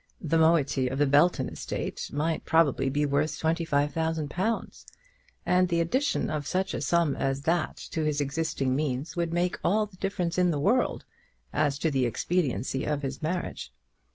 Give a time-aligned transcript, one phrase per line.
[0.19, 4.87] The moiety of the Belton estate might probably be worth twenty five thousand pounds,
[5.45, 9.59] and the addition of such a sum as that to his existing means would make
[9.63, 11.05] all the difference in the world
[11.53, 13.71] as to the expediency of his marriage.